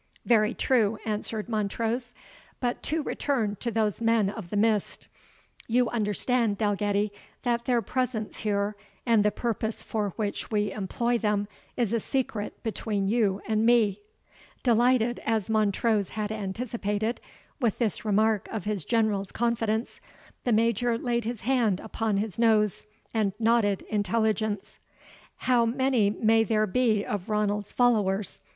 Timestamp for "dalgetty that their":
6.57-7.83